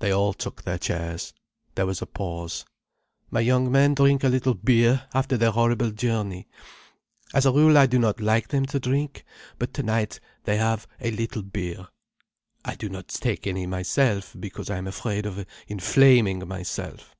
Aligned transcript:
They 0.00 0.12
all 0.12 0.34
took 0.34 0.64
their 0.64 0.76
chairs. 0.76 1.32
There 1.76 1.86
was 1.86 2.02
a 2.02 2.06
pause. 2.06 2.66
"My 3.30 3.40
young 3.40 3.72
men 3.72 3.94
drink 3.94 4.22
a 4.22 4.28
little 4.28 4.52
beer, 4.52 5.08
after 5.14 5.38
their 5.38 5.52
horrible 5.52 5.92
journey. 5.92 6.46
As 7.32 7.46
a 7.46 7.52
rule, 7.52 7.78
I 7.78 7.86
do 7.86 7.98
not 7.98 8.20
like 8.20 8.48
them 8.48 8.66
to 8.66 8.78
drink. 8.78 9.24
But 9.58 9.72
tonight 9.72 10.20
they 10.44 10.58
have 10.58 10.86
a 11.00 11.10
little 11.10 11.40
beer. 11.40 11.88
I 12.66 12.74
do 12.74 12.90
not 12.90 13.08
take 13.08 13.46
any 13.46 13.66
myself, 13.66 14.36
because 14.38 14.68
I 14.68 14.76
am 14.76 14.86
afraid 14.86 15.24
of 15.24 15.46
inflaming 15.68 16.46
myself." 16.46 17.16